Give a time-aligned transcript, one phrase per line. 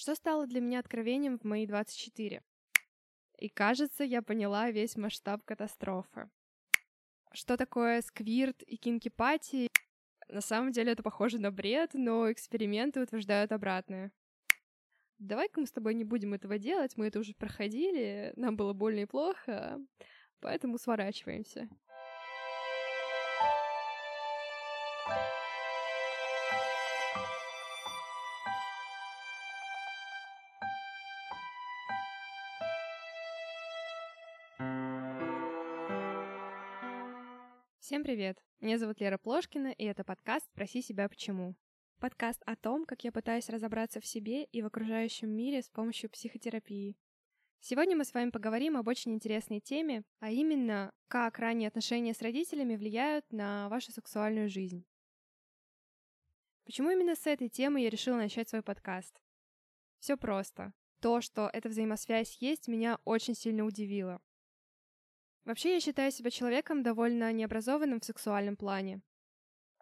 [0.00, 2.40] Что стало для меня откровением в мои 24?
[3.38, 6.30] И кажется, я поняла весь масштаб катастрофы.
[7.32, 9.66] Что такое сквирт и кинкипати?
[10.28, 14.12] На самом деле это похоже на бред, но эксперименты утверждают обратное.
[15.18, 19.00] Давай-ка мы с тобой не будем этого делать, мы это уже проходили, нам было больно
[19.00, 19.80] и плохо,
[20.38, 21.68] поэтому сворачиваемся.
[38.08, 38.42] Привет!
[38.60, 41.54] Меня зовут Лера Плошкина, и это подкаст «Спроси себя почему».
[42.00, 46.08] Подкаст о том, как я пытаюсь разобраться в себе и в окружающем мире с помощью
[46.08, 46.96] психотерапии.
[47.60, 52.22] Сегодня мы с вами поговорим об очень интересной теме, а именно, как ранние отношения с
[52.22, 54.86] родителями влияют на вашу сексуальную жизнь.
[56.64, 59.20] Почему именно с этой темы я решила начать свой подкаст?
[59.98, 60.72] Все просто.
[61.00, 64.22] То, что эта взаимосвязь есть, меня очень сильно удивило.
[65.48, 69.00] Вообще, я считаю себя человеком довольно необразованным в сексуальном плане.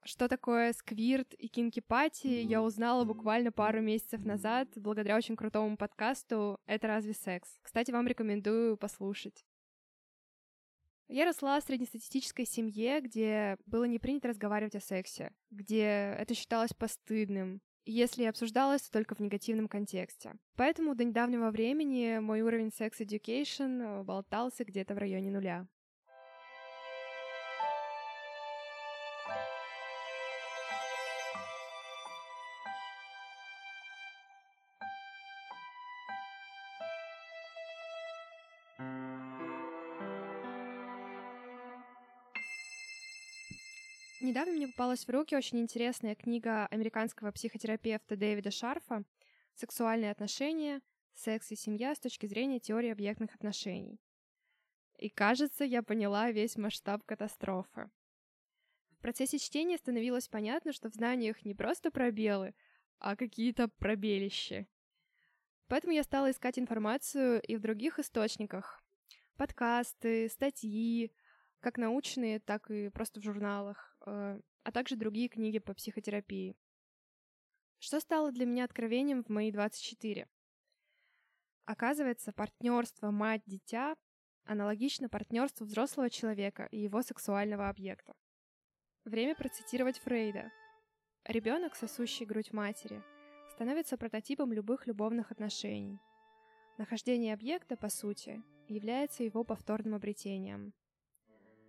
[0.05, 6.61] Что такое сквирт и кинкипати, я узнала буквально пару месяцев назад благодаря очень крутому подкасту
[6.67, 7.59] «Это разве секс?».
[7.63, 9.45] Кстати, вам рекомендую послушать.
[11.09, 16.75] Я росла в среднестатистической семье, где было не принято разговаривать о сексе, где это считалось
[16.75, 20.35] постыдным, если обсуждалось, то только в негативном контексте.
[20.57, 25.67] Поэтому до недавнего времени мой уровень секс education болтался где-то в районе нуля.
[44.37, 49.03] Недавно мне попалась в руки очень интересная книга американского психотерапевта Дэвида Шарфа
[49.55, 50.83] «Сексуальные отношения,
[51.15, 53.99] секс и семья с точки зрения теории объектных отношений».
[54.99, 57.89] И кажется, я поняла весь масштаб катастрофы.
[58.91, 62.55] В процессе чтения становилось понятно, что в знаниях не просто пробелы,
[62.99, 64.67] а какие-то пробелища.
[65.67, 68.85] Поэтому я стала искать информацию и в других источниках.
[69.39, 71.11] Подкасты, статьи,
[71.61, 76.57] как научные, так и просто в журналах, а также другие книги по психотерапии.
[77.79, 80.29] Что стало для меня откровением в мои 24?
[81.67, 83.97] Оказывается, партнерство мать-дитя
[84.45, 88.15] аналогично партнерству взрослого человека и его сексуального объекта.
[89.05, 90.51] Время процитировать Фрейда.
[91.25, 93.03] Ребенок, сосущий грудь матери,
[93.51, 96.01] становится прототипом любых любовных отношений.
[96.79, 100.73] Нахождение объекта, по сути, является его повторным обретением–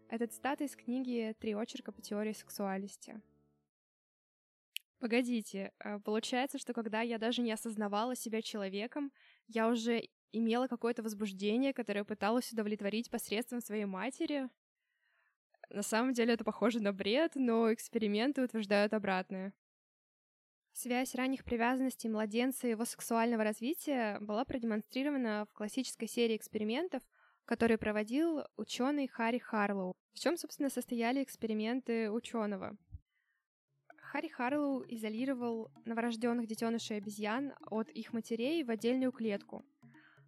[0.09, 3.21] этот цитата из книги «Три очерка по теории сексуальности».
[4.99, 9.11] Погодите, а получается, что когда я даже не осознавала себя человеком,
[9.47, 14.49] я уже имела какое-то возбуждение, которое пыталась удовлетворить посредством своей матери?
[15.69, 19.53] На самом деле это похоже на бред, но эксперименты утверждают обратное.
[20.71, 27.03] Связь ранних привязанностей младенца и его сексуального развития была продемонстрирована в классической серии экспериментов—
[27.47, 29.95] который проводил ученый Харри Харлоу.
[30.13, 32.75] В чем, собственно, состояли эксперименты ученого?
[33.95, 39.65] Харри Харлоу изолировал новорожденных детенышей обезьян от их матерей в отдельную клетку.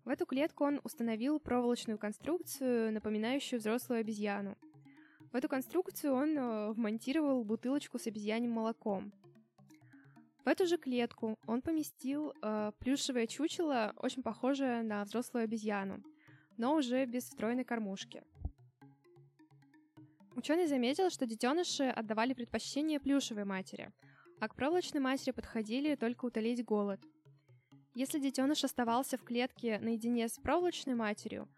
[0.06, 4.58] В эту клетку он установил проволочную конструкцию, напоминающую взрослую обезьяну.
[5.34, 9.12] В эту конструкцию он э, вмонтировал бутылочку с обезьяньим молоком.
[10.46, 16.02] В эту же клетку он поместил э, плюшевое чучело, очень похожее на взрослую обезьяну–
[16.60, 18.22] но уже без встроенной кормушки.
[20.36, 23.92] Ученый заметил, что детеныши отдавали предпочтение плюшевой матери,
[24.42, 27.02] а к проволочной матери подходили только утолить голод.
[27.94, 31.50] Если детеныш оставался в клетке наедине с проволочной матерью,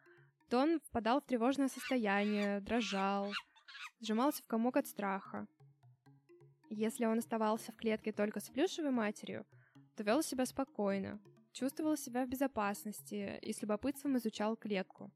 [0.50, 3.32] то он впадал в тревожное состояние, дрожал,
[4.02, 5.48] сжимался в комок от страха.
[6.70, 9.46] Если он оставался в клетке только с плюшевой матерью,
[9.96, 11.20] то вел себя спокойно,
[11.52, 15.12] чувствовал себя в безопасности и с любопытством изучал клетку.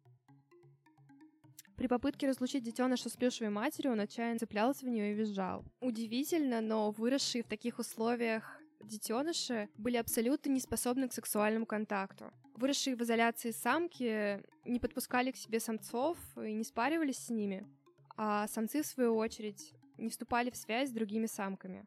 [1.75, 5.65] При попытке разлучить детеныша с плюшевой матерью он отчаянно цеплялся в нее и визжал.
[5.81, 12.31] Удивительно, но выросшие в таких условиях детеныши были абсолютно не способны к сексуальному контакту.
[12.55, 17.67] Выросшие в изоляции самки не подпускали к себе самцов и не спаривались с ними,
[18.15, 21.85] а самцы, в свою очередь, не вступали в связь с другими самками.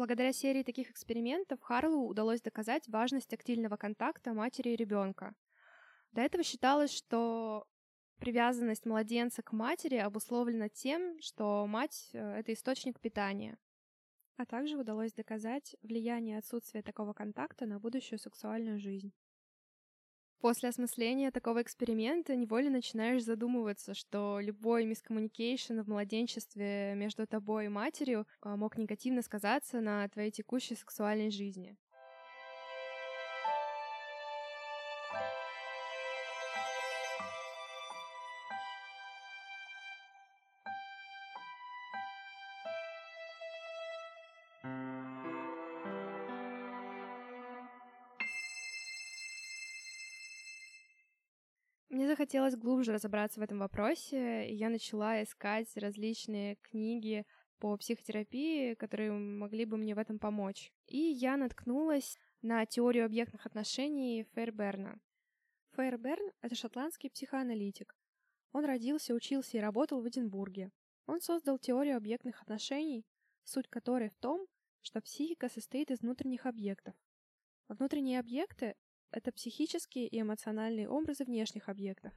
[0.00, 5.34] Благодаря серии таких экспериментов Харлу удалось доказать важность тактильного контакта матери и ребенка.
[6.12, 7.66] До этого считалось, что
[8.18, 13.58] привязанность младенца к матери обусловлена тем, что мать э,— это источник питания.
[14.38, 19.12] а также удалось доказать влияние отсутствия такого контакта на будущую сексуальную жизнь.
[20.40, 27.68] После осмысления такого эксперимента невольно начинаешь задумываться, что любой мискоммуникейшн в младенчестве между тобой и
[27.68, 31.76] матерью а, мог негативно сказаться на твоей текущей сексуальной жизни.
[52.30, 57.26] Захотелось глубже разобраться в этом вопросе, и я начала искать различные книги
[57.58, 60.72] по психотерапии, которые могли бы мне в этом помочь.
[60.86, 65.00] И я наткнулась на теорию объектных отношений Фейрберна.
[65.72, 67.96] Фейрберн— это шотландский психоаналитик.
[68.52, 70.70] Он родился, учился и работал в Эдинбурге.
[71.06, 73.04] Он создал теорию объектных отношений,
[73.42, 74.46] суть которой в том,
[74.82, 76.94] что психика состоит из внутренних объектов.
[77.66, 78.76] Внутренние объекты
[79.10, 82.12] это психические и эмоциональные образы внешних объектов,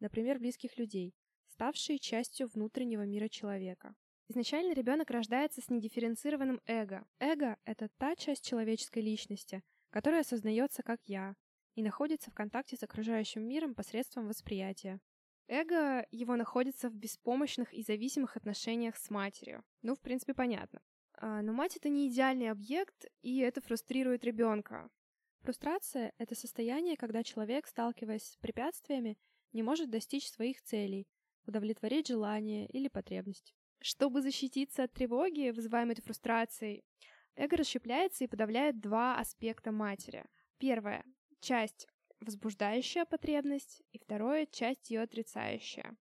[0.00, 1.14] например, близких людей,
[1.48, 3.94] ставшие частью внутреннего мира человека.
[4.28, 7.06] Изначально ребенок рождается с недифференцированным эго.
[7.18, 11.34] Эго— это та часть человеческой личности, которая осознается как «я»
[11.74, 15.00] и находится в контакте с окружающим миром посредством восприятия.
[15.46, 19.62] Эго его находится в беспомощных и зависимых отношениях с матерью.
[19.82, 20.80] Ну, в принципе, понятно.
[21.18, 24.88] А, но мать— это не идеальный объект, и это фрустрирует ребенка.
[25.44, 29.18] Фрустрация— это состояние, когда человек, сталкиваясь с препятствиями,
[29.52, 31.06] не может достичь своих целей,
[31.44, 33.54] удовлетворить желание или потребность.
[33.78, 36.82] Чтобы защититься от тревоги, вызываемой фрустрацией,
[37.36, 40.24] эго расщепляется и подавляет два аспекта матери.
[40.56, 41.04] Первое—
[41.40, 41.88] часть
[42.20, 45.94] возбуждающая потребность, и второе— часть ее отрицающая.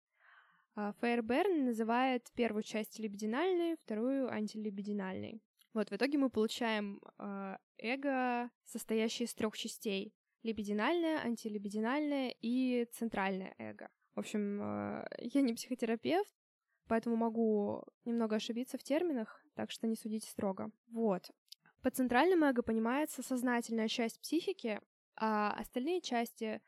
[0.76, 5.42] А, Фейерберн называет первую часть либидинальной, вторую антилибидинальной.
[5.74, 10.14] Вот, в итоге мы получаем э, эго, состоящее из трех частей.
[10.42, 13.88] Либидинальное, антилибидинальное и центральное эго.
[14.14, 16.30] В общем, э, я не психотерапевт,
[16.88, 20.70] поэтому могу немного ошибиться в терминах, так что не судите строго.
[20.88, 21.30] Вот.
[21.80, 24.80] Под центральным эго понимается сознательная часть психики,
[25.16, 26.60] а остальные части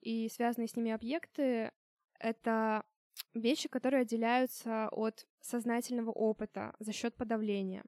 [0.00, 1.72] и связанные с ними объекты—
[2.18, 2.84] это
[3.34, 7.84] вещи, которые отделяются от сознательного опыта за счет подавления.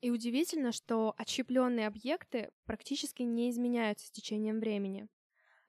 [0.00, 5.08] И удивительно, что отщепленные объекты практически не изменяются с течением времени.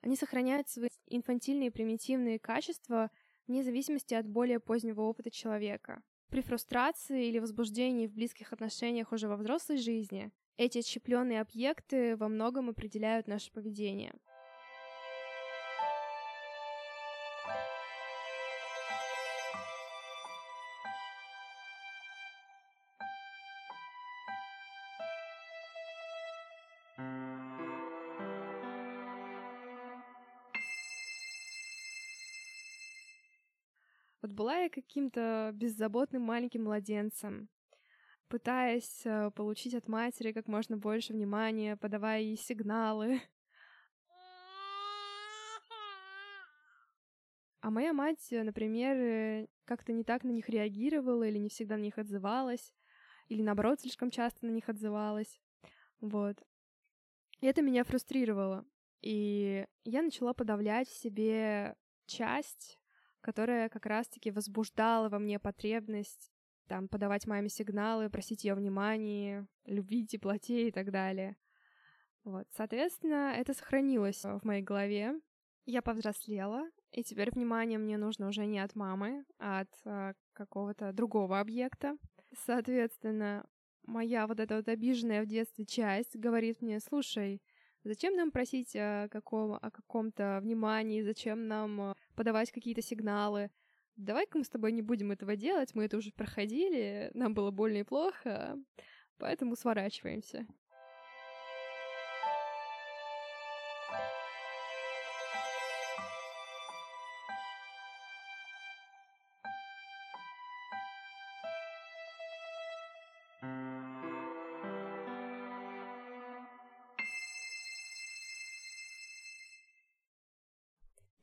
[0.02, 3.10] Они сохраняют свои инфантильные примитивные качества
[3.48, 6.04] вне зависимости от более позднего опыта человека.
[6.30, 12.28] При фрустрации или возбуждении в близких отношениях уже во взрослой жизни эти отщепленные объекты во
[12.28, 14.14] многом определяют наше поведение.
[34.38, 37.50] Была я каким-то беззаботным маленьким младенцем,
[38.28, 43.20] пытаясь э, получить от матери как можно больше внимания, подавая ей сигналы.
[47.62, 51.76] А моя мать, э, например, э, как-то не так на них реагировала или не всегда
[51.76, 52.74] на них отзывалась,
[53.30, 55.42] или наоборот слишком часто на них отзывалась.
[56.00, 56.38] Вот.
[57.42, 58.66] И это меня фрустрировало.
[59.02, 61.76] И я начала подавлять в себе
[62.06, 62.77] часть
[63.28, 66.32] которая как раз-таки возбуждала во мне потребность
[66.70, 71.36] там подавать маме сигналы, просить ее внимания, любить, теплоте и так далее.
[72.24, 75.20] Вот, соответственно, это сохранилось в моей голове.
[75.66, 80.94] Я повзрослела, и теперь внимание мне нужно уже не от мамы, а от а, какого-то
[80.94, 81.98] другого объекта.
[82.46, 83.46] Соответственно,
[83.84, 87.42] моя вот эта вот обиженная в детстве часть говорит мне, слушай,
[87.84, 93.50] Зачем нам просить о, каком, о каком-то внимании, зачем нам э, подавать какие-то сигналы?
[93.96, 97.78] Давай-ка мы с тобой не будем этого делать, мы это уже проходили, нам было больно
[97.78, 98.58] и плохо,
[99.18, 100.46] поэтому сворачиваемся.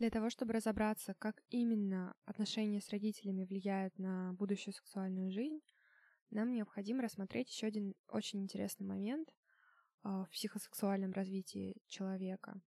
[0.05, 5.63] Для того, чтобы разобраться, как именно отношения с родителями влияют на будущую сексуальную жизнь,
[6.29, 9.35] нам необходимо рассмотреть еще один очень интересный момент
[10.03, 12.61] а, в психосексуальном развитии человека.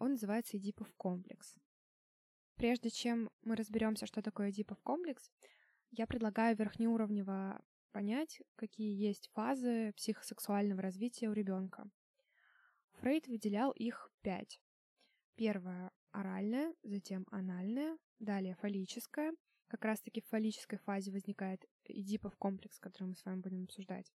[0.00, 1.54] Он называется Эдипов комплекс.
[2.56, 5.30] Прежде чем мы разберемся, что такое Эдипов комплекс,
[5.92, 11.88] я предлагаю верхнеуровнево понять, какие есть фазы психосексуального развития у ребенка.
[12.94, 14.60] Фрейд выделял их пять.
[15.36, 19.32] Первая— оральная, затем анальная, далее фаллическая.
[19.68, 24.10] Как раз-таки в фаллической фазе возникает Эдипов комплекс, который мы с вами будем обсуждать.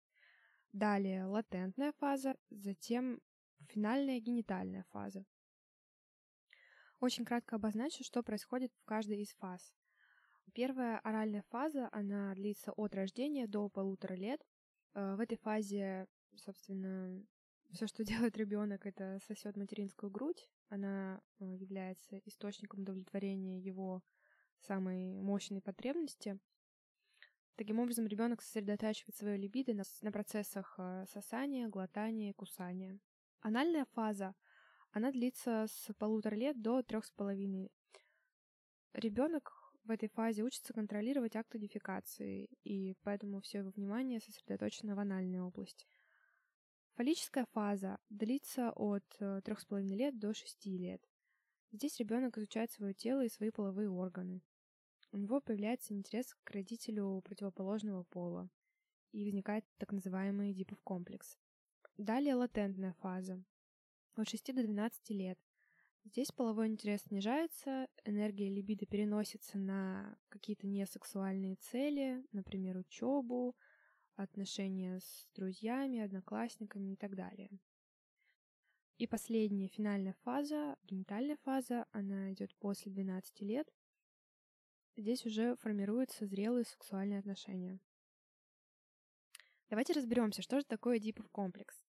[0.72, 3.20] Далее латентная фаза, затем
[3.68, 5.24] финальная генитальная фаза.
[7.00, 9.74] Очень кратко обозначу, что происходит в каждой из фаз.
[10.54, 14.40] Первая оральная фаза, она длится от рождения до полутора лет.
[14.94, 17.22] Э, в этой фазе, собственно,
[17.72, 20.48] все, что делает ребенок, это сосет материнскую грудь.
[20.70, 24.02] Она э, является источником удовлетворения его
[24.60, 26.38] самой мощной потребности.
[27.56, 33.00] Таким образом, ребенок сосредотачивает свое либидо на, на процессах э, сосания, глотания, кусания.
[33.40, 34.34] Анальная фаза,
[34.92, 37.72] она длится с полутора лет до трех с половиной.
[38.92, 45.00] Ребенок в этой фазе учится контролировать акты дефекации, и поэтому все его внимание сосредоточено в
[45.00, 45.86] анальной области.
[47.00, 51.00] Фаллическая фаза длится от э, трех с половиной лет до шести лет.
[51.72, 54.42] Здесь ребенок изучает свое тело и свои половые органы.
[55.10, 58.50] У него появляется интерес к родителю противоположного пола,
[59.12, 61.38] и возникает так называемый Эдипов комплекс.
[61.96, 63.42] Далее латентная фаза.
[64.16, 65.38] От 6 до 12 лет.
[66.04, 73.56] Здесь половой интерес снижается, энергия либидо переносится на какие-то несексуальные цели, например, учебу,
[74.16, 77.50] отношения с друзьями, одноклассниками и так далее.
[78.98, 83.66] И последняя финальная фаза, генитальная фаза, она идет после 12 лет.
[84.96, 87.80] Здесь уже формируются зрелые сексуальные отношения.
[89.70, 91.82] Давайте разберемся, что же такое Эдипов комплекс.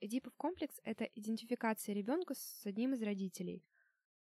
[0.00, 3.62] Эдипов комплекс— это идентификация ребенка с одним из родителей.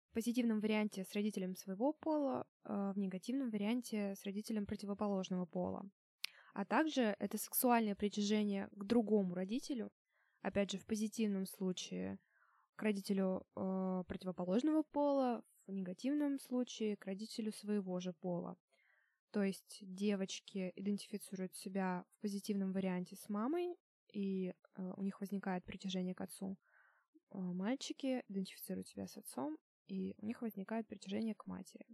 [0.10, 5.90] В позитивном варианте с родителем своего пола, а в негативном варианте с родителем противоположного пола.
[6.58, 9.92] А также это сексуальное притяжение к другому родителю,
[10.42, 12.18] опять же, в позитивном случае
[12.76, 18.58] к родителю э, противоположного пола, в негативном случае к родителю своего же пола.
[19.30, 23.76] То есть девочки идентифицируют себя в позитивном варианте с мамой,
[24.12, 26.58] и э, у них возникает притяжение к отцу.
[27.30, 31.86] Э, мальчики идентифицируют себя с отцом, и у них возникает притяжение к матери.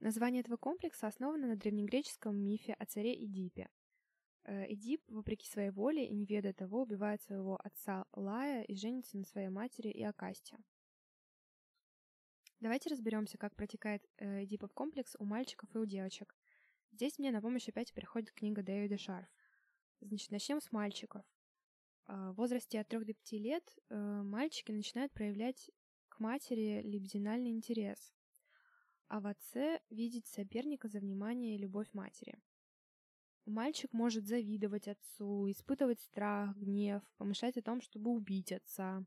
[0.00, 3.68] Название этого комплекса основано на древнегреческом мифе о царе Эдипе.
[4.44, 9.16] Э, Эдип, вопреки своей воле и не ведая того, убивает своего отца Лая и женится
[9.16, 10.58] на своей матери Иокасте.
[12.60, 16.34] Давайте разберемся, как протекает Эдипов комплекс у мальчиков и у девочек.
[16.92, 19.28] Здесь мне на помощь опять приходит книга Дэвида Шарф.
[20.00, 21.24] Значит, начнем с мальчиков.
[22.06, 25.70] А, в возрасте от 3 до 5 лет э, мальчики начинают проявлять
[26.08, 28.14] к матери либидинальный интерес,
[29.08, 32.38] а в отце видеть соперника за внимание и любовь матери.
[33.46, 39.04] Мальчик может завидовать отцу, испытывать страх, гнев, помышлять о том, чтобы убить отца.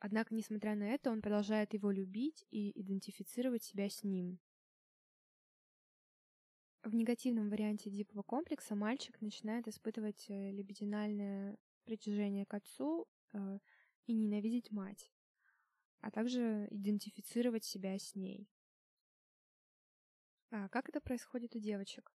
[0.00, 4.40] Однако, несмотря на это, он продолжает его любить и идентифицировать себя с ним.
[6.82, 13.58] В негативном варианте дипового комплекса мальчик начинает испытывать э, либидинальное притяжение к отцу э,
[14.06, 15.12] и ненавидеть мать,
[16.00, 18.48] а также идентифицировать себя с ней.
[20.50, 22.12] А как это происходит у девочек?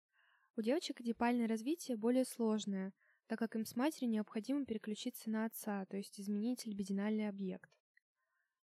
[0.57, 2.93] У девочек эдипальное развитие более сложное,
[3.27, 7.71] так как им с матерью необходимо переключиться на отца, то есть изменить либидинальный объект.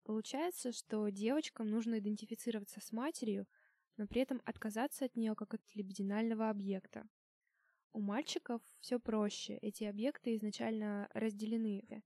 [0.04, 3.46] Получается, что девочкам нужно идентифицироваться с матерью–
[3.96, 7.06] но при этом отказаться от нее как от либидинального объекта.
[7.92, 12.02] У мальчиков все проще, эти объекты изначально разделены.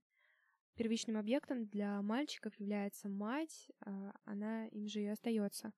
[0.75, 5.73] Первичным объектом для мальчиков является мать, а она им же и остается,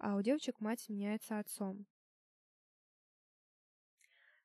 [0.00, 1.86] а у девочек мать меняется отцом.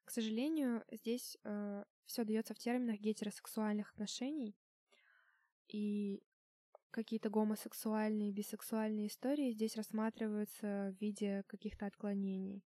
[0.03, 4.55] К сожалению, здесь э, все дается в терминах гетеросексуальных отношений,
[5.67, 6.21] и
[6.91, 12.63] какие-то гомосексуальные, бисексуальные истории здесь рассматриваются в виде каких-то отклонений.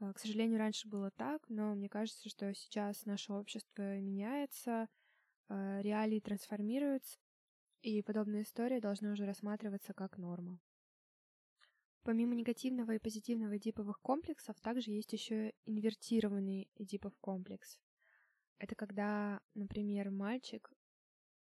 [0.00, 4.88] А, к сожалению, раньше было так, но мне кажется, что сейчас наше общество меняется,
[5.48, 7.18] а, реалии трансформируются,
[7.82, 10.60] и подобные истории должны уже рассматриваться как норма.
[12.04, 17.80] Помимо негативного и позитивного эдиповых комплексов, также есть еще инвертированный эдипов комплекс.
[18.58, 20.70] Это когда, например, мальчик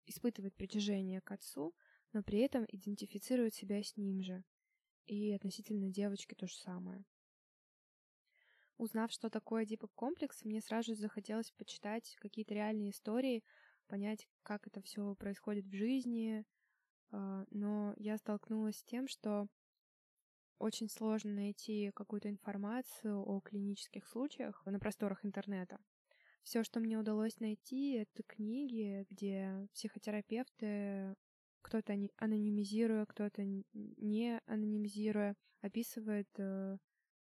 [0.06, 1.74] испытывает притяжение к отцу,
[2.12, 4.44] но при этом идентифицирует себя с ним же.
[5.06, 7.04] И относительно девочки то же самое.
[8.78, 13.42] Узнав, что такое дипок-комплекс, мне сразу же захотелось почитать какие-то реальные истории,
[13.88, 16.44] понять, как это все происходит в жизни,
[17.10, 19.48] а, но я столкнулась с тем, что
[20.58, 25.78] очень сложно найти какую-то информацию о клинических случаях на просторах интернета.
[26.42, 31.14] Все, что мне удалось найти, это книги, где психотерапевты,
[31.62, 33.42] кто-то анонимизируя, кто-то
[33.72, 36.76] не анонимизируя, описывает э,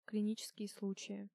[0.05, 1.27] клинические случаи.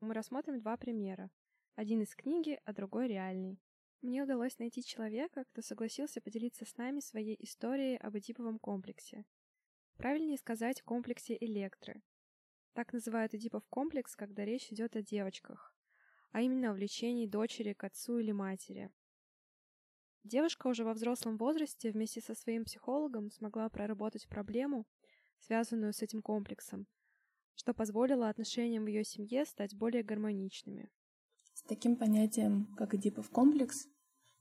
[0.00, 1.30] Мы рассмотрим два примера.
[1.74, 3.58] Один из книги, а другой реальный.
[4.02, 9.24] Мне удалось найти человека, кто согласился поделиться с нами своей историей об Эдиповом комплексе.
[9.96, 12.02] Правильнее сказать комплексе Электры.
[12.74, 15.74] Так называют Эдипов комплекс, когда речь идет о девочках,
[16.32, 18.90] а именно о влечении дочери к отцу или матери.
[20.22, 24.86] Девушка уже во взрослом возрасте вместе со своим психологом смогла проработать проблему,
[25.38, 26.86] связанную с этим комплексом,
[27.54, 30.90] что позволило отношениям в ее семье стать более гармоничными.
[31.54, 33.88] С таким понятием, как Эдипов комплекс,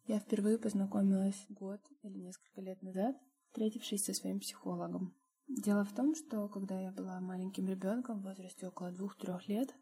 [0.05, 5.15] я впервые познакомилась год или несколько лет назад, встретившись со своим психологом.
[5.47, 9.75] Дело в том, что когда я была маленьким ребенком в возрасте около двух-трех лет,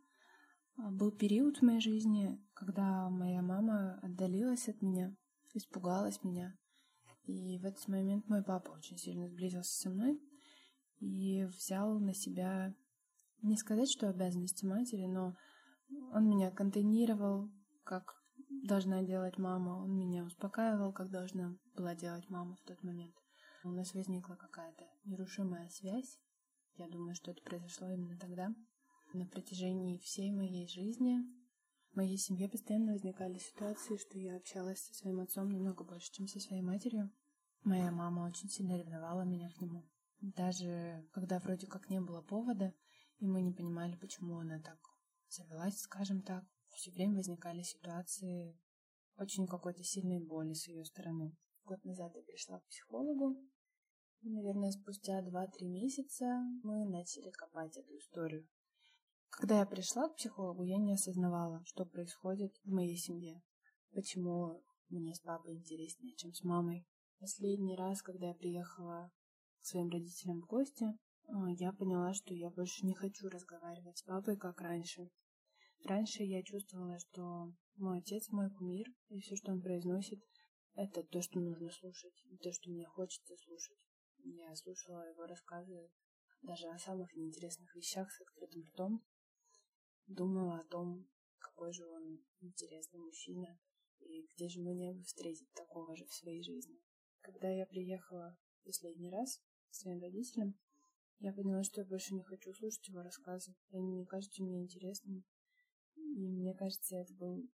[0.76, 5.16] а, был период в моей жизни, когда моя мама отдалилась от меня,
[5.54, 6.58] испугалась меня.
[7.24, 10.22] И в этот момент мой папа очень сильно сблизился со мной
[11.00, 12.76] и взял на себя,
[13.42, 15.38] не сказать, что обязанности матери, но
[16.12, 17.50] он меня контейнировал,
[17.86, 23.23] как должна делать мама, он меня успокаивал, как должна была делать мама в тот момент.
[23.66, 26.20] У нас возникла какая-то нерушимая связь.
[26.76, 28.54] Я думаю, что это произошло именно тогда.
[29.14, 31.22] На протяжении всей моей жизни
[31.92, 36.28] в моей семье постоянно возникали ситуации, что я общалась со своим отцом намного больше, чем
[36.28, 37.10] со своей матерью.
[37.64, 39.90] Моя мама очень сильно ревновала меня к нему.
[40.20, 42.74] Даже когда вроде как не было повода,
[43.20, 44.80] и мы не понимали, почему она так
[45.30, 48.60] завелась, скажем так, все время возникали ситуации
[49.16, 51.38] очень какой-то сильной боли с ее стороны.
[51.64, 53.38] Год назад я пришла к психологу,
[54.26, 56.26] Наверное, спустя 2-3 месяца
[56.64, 58.48] мы начали копать эту историю.
[59.30, 63.42] Когда я пришла к психологу, я не осознавала, что происходит в моей семье.
[63.92, 66.88] Почему мне с папой интереснее, чем с мамой.
[67.20, 69.12] Последний раз, когда я приехала
[69.60, 70.86] к своим родителям в гости,
[71.28, 75.10] а, я поняла, что я больше не хочу разговаривать с папой, как раньше.
[75.84, 80.24] Раньше я чувствовала, что мой отец мой кумир, и все, что он произносит,
[80.76, 83.78] это то, что нужно слушать, и то, что мне хочется слушать.
[84.24, 85.92] Я слушала его рассказы
[86.42, 89.06] даже о самых неинтересных вещах с открытым ртом.
[90.08, 91.08] Думала о том,
[91.40, 93.60] какой же он интересный мужчина,
[94.00, 96.82] и где же мне бы встретить такого же в своей жизни.
[97.22, 100.60] Когда я приехала последний раз к своим родителям,
[101.20, 103.56] я поняла, что я больше не хочу слушать его рассказы.
[103.72, 105.24] Они не кажутся мне интересными.
[105.96, 107.50] И мне кажется, это был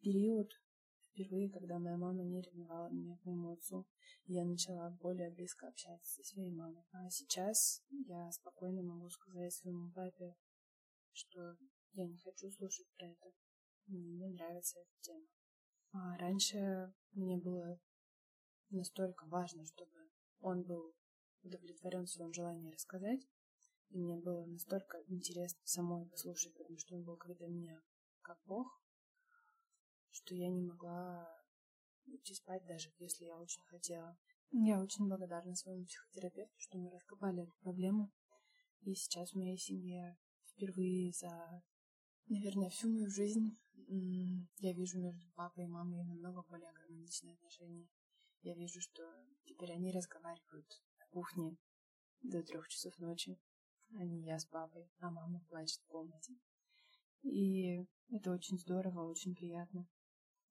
[0.00, 0.50] период,
[1.12, 3.86] Впервые, когда моя мама не ревновала меня к моему отцу,
[4.26, 6.84] я начала более близко общаться со своей мамой.
[6.92, 10.36] А сейчас я спокойно могу сказать своему папе,
[11.12, 11.56] что
[11.92, 13.32] я не хочу слушать про это.
[13.86, 15.26] Мне не нравится эта тема.
[15.92, 17.80] А раньше мне было
[18.70, 20.94] настолько важно, чтобы он был
[21.42, 23.20] удовлетворен в своем желании рассказать.
[23.90, 27.82] И мне было настолько интересно самой послушать, потому что он был когда меня
[28.22, 28.79] как Бог,
[30.12, 31.28] что я не могла
[32.06, 34.18] идти спать, даже если я очень хотела.
[34.52, 38.12] Я очень благодарна своему психотерапевту, что мы раскопали эту проблему.
[38.82, 41.62] И сейчас в моей семье впервые за,
[42.26, 43.58] наверное, всю мою жизнь
[44.58, 47.88] я вижу между папой и мамой намного более гармоничные отношения.
[48.42, 49.02] Я вижу, что
[49.44, 51.56] теперь они разговаривают на кухне
[52.22, 53.38] до трех часов ночи,
[53.94, 56.34] а не я с папой, а мама плачет в комнате.
[57.22, 59.88] И это очень здорово, очень приятно.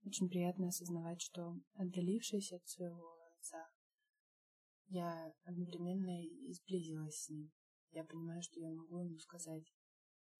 [0.06, 3.70] Очень приятно осознавать, что отдалившись от своего отца,
[4.88, 7.52] я одновременно и сблизилась с ним.
[7.92, 9.64] Я понимаю, что я могу ему сказать,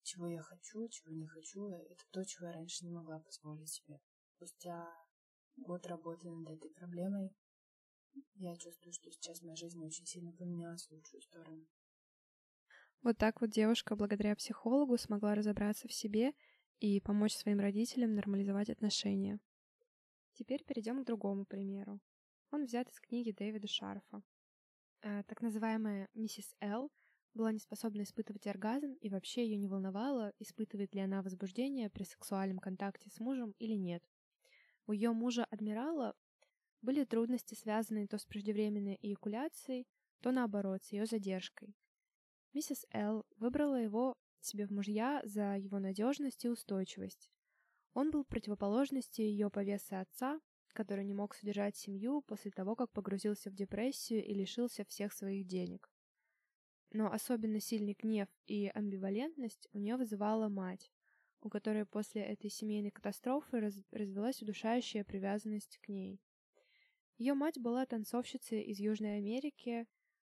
[0.04, 1.70] чего я хочу, чего не хочу.
[1.70, 4.00] Это то, чего я раньше не могла позволить себе.
[4.36, 4.88] Спустя
[5.58, 7.36] год работы над этой проблемой,
[8.36, 11.68] я чувствую, что сейчас моя жизнь очень сильно поменялась в лучшую сторону.
[13.02, 16.34] Вот так вот девушка благодаря психологу смогла разобраться в себе
[16.80, 19.40] и помочь своим родителям нормализовать отношения.
[20.40, 22.00] Теперь перейдем к другому примеру.
[22.52, 24.24] Он взят из книги Дэвида Шарфа.
[25.02, 26.90] Э, так называемая миссис Л
[27.34, 32.04] была не способна испытывать оргазм, и вообще ее не волновало, испытывает ли она возбуждение при
[32.04, 34.02] сексуальном контакте с мужем или нет.
[34.88, 36.16] У ее мужа-адмирала
[36.82, 39.90] были трудности, связанные то с преждевременной эякуляцией,
[40.22, 41.76] то наоборот, с ее задержкой.
[42.54, 47.30] Миссис Л выбрала его себе в мужья за его надежность и устойчивость.
[47.94, 50.40] Он был противоположностью ее повеса отца,
[50.74, 55.48] который не мог содержать семью после того, как погрузился в депрессию и лишился всех своих
[55.48, 55.92] денег.
[56.92, 60.92] Но особенно сильный гнев и амбивалентность у нее вызывала мать,
[61.42, 66.20] у которой после этой семейной катастрофы раз развелась удушающая привязанность к ней.
[67.18, 69.86] Ее мать была танцовщицей из Южной Америки.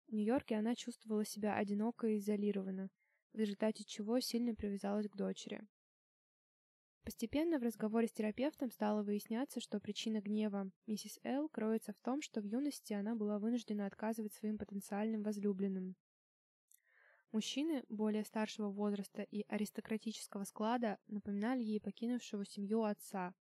[0.06, 2.90] В Нью-Йорке она чувствовала себя одиноко и изолированно,
[3.32, 5.66] в результате чего сильно привязалась к дочери.
[7.06, 12.20] Постепенно в разговоре с терапевтом стало выясняться, что причина гнева миссис Эл кроется в том,
[12.20, 15.94] что в юности она была вынуждена отказывать своим потенциальным возлюбленным.
[17.30, 23.34] Мужчины более старшего возраста и аристократического склада напоминали ей покинувшего семью отца,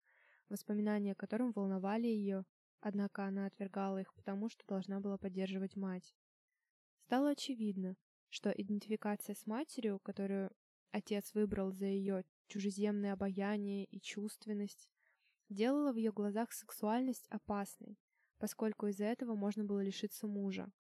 [0.48, 2.46] воспоминания о котором волновали ее,
[2.82, 6.14] однако она отвергала их потому, что должна была поддерживать мать.
[7.00, 7.98] Стало очевидно,
[8.30, 10.52] что идентификация с матерью, которую
[10.92, 14.90] отец выбрал за ее чужеземное обаяние и чувственность,
[15.50, 17.98] делала в ее глазах сексуальность опасной,
[18.38, 20.72] поскольку из-за этого можно было лишиться мужа.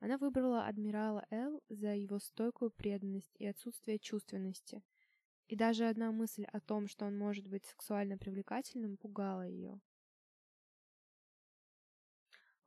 [0.00, 4.82] Она выбрала адмирала Эл за его стойкую преданность и отсутствие чувственности,
[5.48, 9.80] и даже одна мысль о том, что он может быть сексуально привлекательным, пугала ее.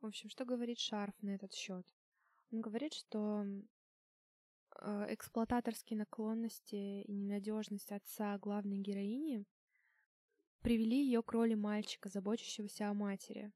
[0.00, 1.86] В общем, что говорит Шарф на этот счет?
[2.50, 3.46] Он говорит, что
[4.80, 9.44] эксплуататорские наклонности и ненадежность отца главной героини
[10.60, 13.52] привели ее к роли мальчика, заботящегося о матери.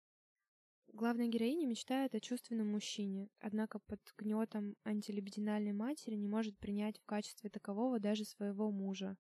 [0.93, 7.05] Главная героиня мечтает о чувственном мужчине, однако под гнетом антилибидинальной матери не может принять в
[7.05, 9.17] качестве такового даже своего мужа,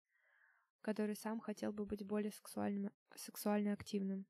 [0.81, 4.27] который сам хотел бы быть более сексуальным, сексуально активным.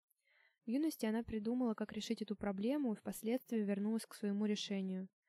[0.66, 5.09] В юности она придумала, как решить эту проблему и впоследствии вернулась к своему решению–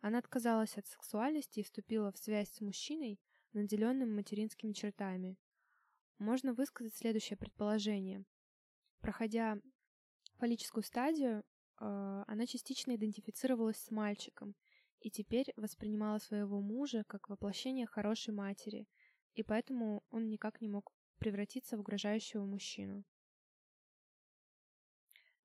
[0.00, 3.20] она отказалась от сексуальности и вступила в связь с мужчиной,
[3.52, 5.36] наделенным материнскими чертами.
[6.18, 8.24] Можно высказать следующее предположение.
[9.00, 9.58] Проходя
[10.38, 14.54] фаллическую стадию, э, она частично идентифицировалась с мальчиком
[15.00, 18.86] и теперь воспринимала своего мужа как воплощение хорошей матери,
[19.34, 23.04] и поэтому он никак не мог превратиться в угрожающего мужчину.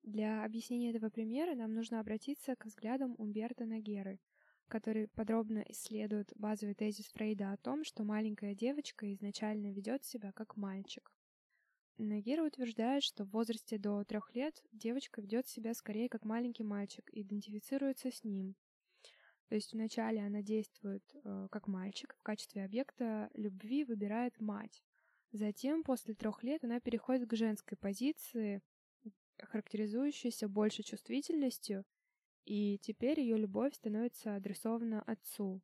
[0.04, 4.22] Для объяснения этого примера нам нужно обратиться к взглядам Умберто Нагеры–
[4.68, 10.58] который подробно исследует базовый тезис Фрейда о том, что маленькая девочка изначально ведет себя как
[10.58, 11.12] мальчик.
[11.98, 17.10] Нагира утверждает, что в возрасте до трех лет девочка ведет себя скорее как маленький мальчик
[17.14, 18.56] и идентифицируется с ним.
[19.48, 24.84] То есть вначале она действует э, как мальчик, в качестве объекта любви выбирает мать.
[25.32, 28.62] Затем, после трех лет, она переходит к женской позиции,
[29.40, 31.86] характеризующейся больше чувствительностью
[32.46, 35.62] и теперь ее любовь становится адресована отцу.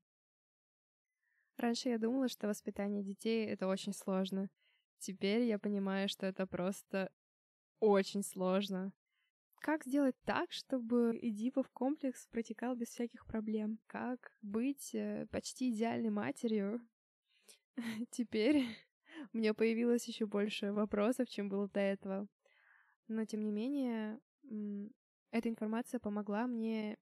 [1.58, 4.50] Раньше я думала, что воспитание детей— это очень сложно.
[4.98, 7.12] Теперь я понимаю, что это просто
[7.80, 8.94] очень сложно.
[9.60, 13.78] Как сделать так, чтобы Эдипов комплекс протекал без всяких проблем?
[13.86, 16.82] Как быть э, почти идеальной матерью?
[18.10, 18.66] Теперь
[19.34, 22.28] у меня появилось еще больше вопросов, чем было до этого.
[23.08, 24.20] Но, тем не менее,
[25.32, 26.98] эта информация помогла мне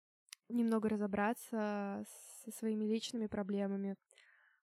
[0.49, 2.03] немного разобраться
[2.43, 3.95] со своими личными проблемами,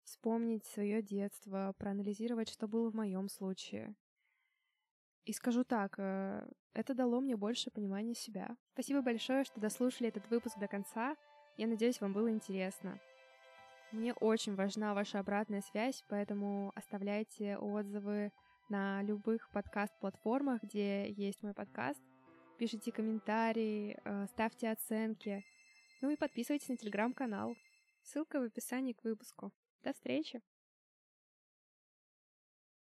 [0.03, 3.95] вспомнить свое детство, проанализировать, что было в моем случае.
[5.25, 8.57] И скажу так, э, это дало мне больше понимания себя.
[8.73, 11.17] Спасибо большое, что дослушали этот выпуск до конца.
[11.57, 13.01] Я надеюсь, вам было интересно.
[13.91, 18.33] Мне очень важна ваша обратная связь, поэтому оставляйте отзывы
[18.69, 22.03] на любых подкаст-платформах, где есть мой подкаст—
[22.57, 25.45] пишите комментарии, э, ставьте оценки.
[26.01, 27.57] Ну и подписывайтесь на телеграм-канал.
[28.03, 29.53] Ссылка в описании к выпуску.
[29.83, 30.41] До встречи!